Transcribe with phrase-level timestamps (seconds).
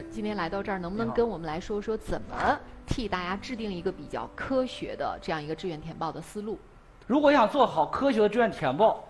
[0.00, 6.58] 师今天来到这儿，能不能跟我们来说说怎么替大家制定一个比较科学的这样一个志愿填报的思路？
[7.06, 9.04] 如果想做好科学的志愿填报，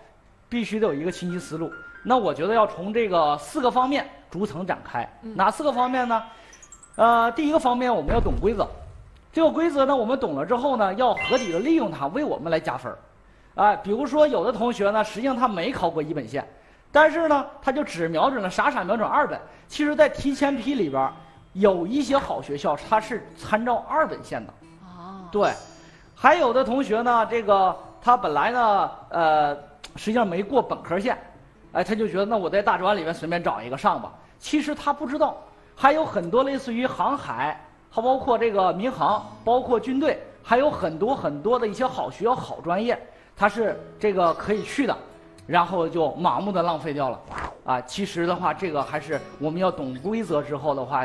[0.48, 1.70] 必须得有一个清晰思路。
[2.02, 5.08] 那我觉得要从这个四个方面逐层展开。
[5.22, 6.22] 嗯哪四个方面呢？
[6.96, 8.66] 呃，第一个方面我们要懂规则。
[9.32, 12.98] 这个规则呢，我们懂了之后呢，要合理的利用它，为我们来加分儿。
[13.54, 16.46] 哎、比如说有的同学呢，实际上他没考过一本线，
[16.92, 19.40] 但是呢，他就只瞄准了傻傻瞄准二本。
[19.68, 21.10] 其实，在提前批里边，
[21.52, 24.52] 有一些好学校它是参照二本线的。
[24.82, 25.52] 哦，对，
[26.14, 29.54] 还有的同学呢，这个他本来呢，呃，
[29.94, 31.16] 实际上没过本科线，
[31.72, 34.12] 哎，他就觉得那我在大专里面随便找一个上吧。
[34.40, 35.36] 其实他不知道，
[35.76, 43.00] 还有很多类似于航海，还包括这个民航，包括军队，还有很多很多的一些好学校、好专业，
[43.36, 44.96] 他是这个可以去的，
[45.50, 47.20] 然后就盲目的浪费掉了。
[47.64, 51.04] 啊，其实的话，这个还是我们要懂规则之后的话，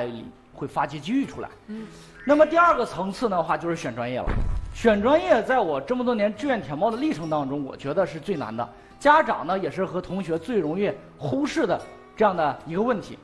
[0.53, 1.49] 会发掘机遇出来。
[1.65, 1.87] 嗯。
[2.27, 4.25] 那么第二个层次的话，就是选专业了。
[4.73, 8.67] 选专业，在我这么多年志愿填报的历程当中，我觉得是最难的。
[8.99, 11.79] 家长呢，也是和同学最容易忽视的
[12.15, 13.17] 这样的一个问题。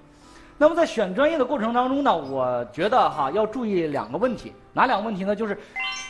[0.58, 5.35] 那么在选专业的过程当中呢，我觉得哈要注意两个问题，哪两个问题呢？
[5.35, 5.58] 就是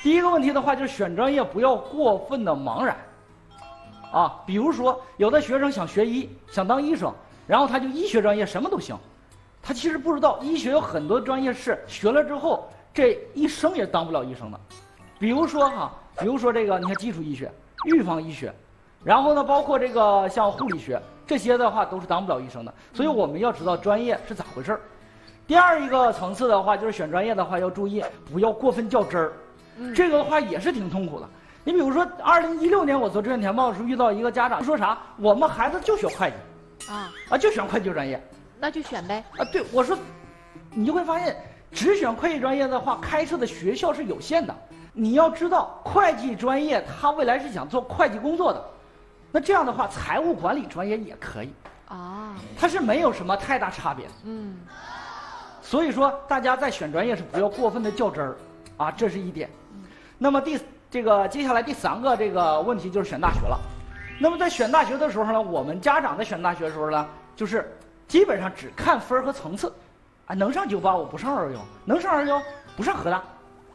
[0.03, 2.97] 第一个问题的话，就是选专业不要过分的茫然。
[4.11, 7.13] 啊，比如说有的学生想学医，想当医生，
[7.47, 8.97] 然后他就医学专业什么都行，
[9.61, 14.59] 他其实不知道医学有很多专业是学了之后这一生也当不了医生的。
[15.17, 17.49] 比如说哈，比如说这个，你看基础医学、
[17.85, 18.53] 预防医学，
[19.03, 22.73] 然后呢，包括这个像护理学这些的话，都是当不了医生的。
[22.93, 24.81] 所以我们要知道专业是咋回事儿。
[25.47, 29.33] 第二一个层次的话，就是选专业的话要注意，不要过分较真儿。
[29.77, 31.29] 嗯这个的话也是挺痛苦的。
[31.63, 38.21] 你比如说，二零一六年我做志愿填报的时候，遇到一个家长说啥，我们孩子就学会计啊，啊，就选会计专业
[38.59, 39.23] 那就选呗。
[39.37, 39.45] 啊。
[39.51, 39.97] 对，我说，
[40.71, 41.35] 你就会发现，
[41.71, 44.55] 只选会计专业的话，开设的学校是有限的。
[44.93, 48.65] 你要知道，会计专业他未来是想做会计工作的，
[49.31, 51.53] 那这样的话，财务管理专业也可以，
[51.87, 54.11] 啊，它是没有什么太大差别的。
[54.23, 54.57] 嗯
[55.61, 58.35] 所以说，大家在选专业是不要过分的较真儿，
[58.77, 59.49] 啊，这是一点。
[60.17, 60.59] 那么第
[60.91, 63.57] 这个接下来第三个这个问题就是选大学了。
[64.19, 67.73] 那么在选大学的时候呢，我们家长在选大学的时候呢，就是
[68.09, 69.71] 基本上只看分儿和层次，
[70.25, 72.43] 啊，能上九八五不上二幺幺，能上二幺幺
[72.75, 73.23] 不上河大，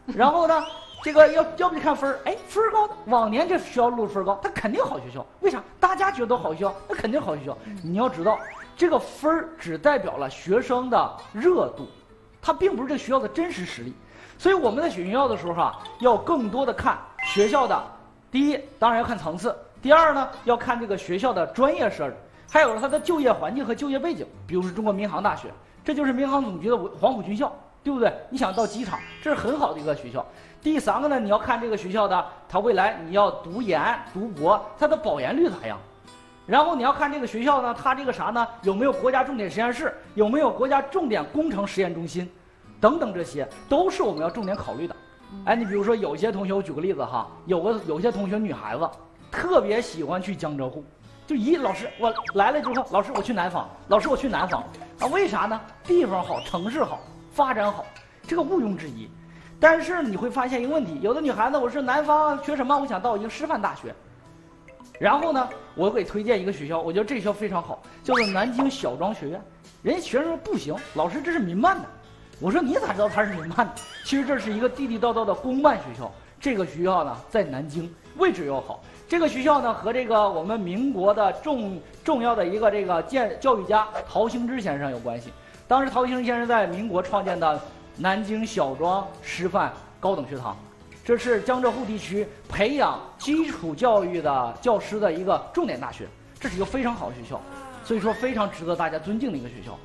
[0.04, 0.62] 然后呢，
[1.02, 5.64] 这个要要不就看分儿，哎，分儿高，往年这学校录分高，它肯定好学校，为啥？
[5.80, 7.56] 大家觉得好学校，那肯定好学校。
[7.82, 8.38] 你要知道，
[8.76, 11.88] 这个分儿只代表了学生的热度，
[12.46, 13.92] 它并不是这个学校的真实实力。
[14.38, 17.82] 所以我们在选学校的时候哈、要更多的看学校的，
[18.30, 19.52] 第一当然要看层次，
[19.82, 22.16] 第二呢要看这个学校的专业设置，
[22.48, 24.24] 还有它的就业环境和就业背景。
[24.46, 25.48] 比如说中国民航大学，
[25.84, 27.52] 这就是民航总局的黄埔军校，
[27.82, 28.12] 对不对？
[28.30, 30.24] 你想到机场，这是很好的一个学校。
[30.62, 35.76] 第三个呢，你要看这个学校的，它未来你要读研读博，它的保研率咋样？
[36.46, 38.46] 然后你要看这个学校呢，它这个啥呢？
[38.62, 39.92] 有没有国家重点实验室？
[40.14, 42.30] 有没有国家重点工程实验中心？
[42.80, 44.94] 等等，这些都是我们要重点考虑的。
[45.44, 48.88] 哎，你比如说有些同学，我举个例子哈，有个有些同学女孩子
[49.28, 50.84] 特别喜欢去江浙沪，
[51.26, 54.62] 就一老师我来了之后，老师我去南方，老师我去南方
[55.00, 55.60] 啊，为啥呢？
[55.82, 57.00] 地方好，城市好，
[57.32, 57.84] 发展好，
[58.22, 59.10] 这个毋庸置疑。
[59.58, 62.78] 但是你会发现一个问题，有的女孩子我是南方学什么？
[62.78, 63.92] 我想到一个师范大学。
[64.98, 69.40] 然后呢，我给推荐一个学校，我觉得这学校非常好，叫做南京小庄学院。
[69.82, 71.84] 人家学生说不行，老师这是民办的。
[72.40, 73.72] 我说你咋知道它是民办的？
[74.04, 76.10] 其实这是一个地地道道的公办学校。
[76.38, 78.80] 这个学校呢在南京，位置又好。
[79.08, 85.32] 这个学校呢和这个我们民国的重重要的一个这个建教育家陶行知先生有关系。
[85.66, 87.58] 当时陶行知先生在民国创建的
[87.96, 90.56] 南京小庄师范高等学堂。
[91.06, 96.04] 这是江浙沪地区培养基础教育的教师的一个重点大学，
[96.40, 97.40] 这是一个非常好的学校，
[97.84, 99.78] 所以说非常值得大家尊敬的一个学校。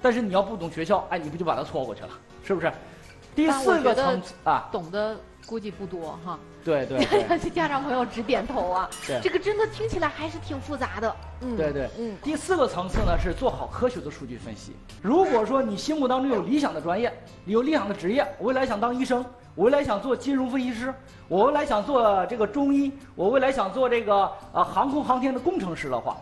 [0.00, 2.10] 但是你要不懂学校，哎，你不就把它错过去了，
[2.44, 2.72] 是不是？
[3.34, 6.38] 第四个层次啊，懂的估计不多哈。
[6.64, 11.16] 对对 对家长朋友直点头啊，对这个真的听起来还是挺复杂的。
[11.42, 14.72] 嗯，对对，嗯，第四个层次呢是做好科学的数据分析。
[15.02, 17.12] 如果说你心目当中有理想的专业，
[17.44, 19.24] 有理想的职业，我未来想当医生，
[19.54, 20.92] 我未来想做金融分析师，
[21.28, 26.16] 我未来想做这个中医，我未来想做这个呃航空航天的工程师的话，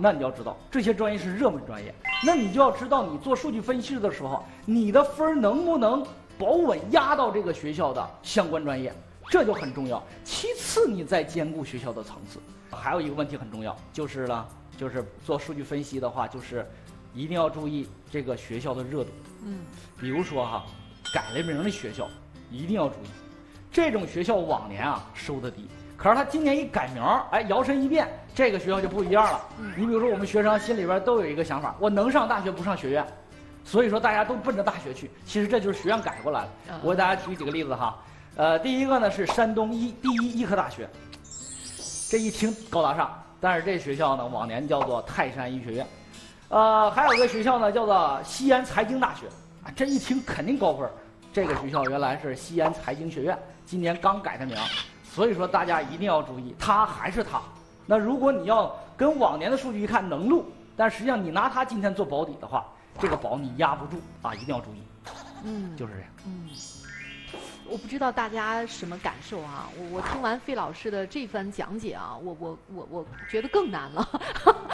[0.00, 1.94] 那你要知道这些专业是热门专业，
[2.26, 6.04] 那你就要知道你做数据分析的时候，你的分儿能不能
[6.40, 8.90] 保稳压到这个学校的相关专业，
[9.28, 10.02] 这就很重要。
[10.24, 12.40] 其次，你再兼顾学校的层次。
[12.70, 16.66] 还有一个问题很重要，就是呢，就是做数据分析的话，就是
[17.12, 19.10] 一定要注意这个学校的热度。
[19.44, 19.58] 嗯，
[19.98, 20.64] 比如说哈，
[21.12, 22.08] 改了名的学校，
[22.50, 23.08] 一定要注意。
[23.70, 29.40] 这种学校往年啊收的低，可是他今年一改名儿，哎，摇身一变，这个学校就不一样了。
[29.76, 33.06] 你比如说，我们学生心里边都有一个想法：我能上大学不上学院，
[33.64, 35.10] 所以说大家都奔着大学去。
[35.24, 36.48] 其实这就是学院改过来了。
[36.82, 37.96] 我给大家举几个例子哈。
[38.36, 40.88] 呃，第一个呢是山东医第一医科大学，
[42.08, 43.10] 这一听高大上，
[43.40, 45.86] 但是这学校呢往年叫做泰山医学院。
[46.48, 49.26] 呃，还有个学校呢叫做西安财经大学，
[49.64, 50.88] 啊，这一听肯定高分。
[51.32, 53.38] 这个学校原来是西安财经学院。
[53.66, 54.56] 今年刚改的名，
[55.04, 57.40] 所以说大家一定要注意，它还是它。
[57.86, 60.44] 那如果你要跟往年的数据一看能录，
[60.76, 62.66] 但实际上你拿它今天做保底的话，
[62.98, 64.82] 这个宝你压不住啊，一定要注意。
[65.44, 66.08] 嗯，就是这样。
[66.26, 66.48] 嗯，
[67.66, 69.68] 我不知道大家什么感受啊？
[69.78, 74.06] 我我听完费老师的这番讲解啊，我我我我觉得更难了。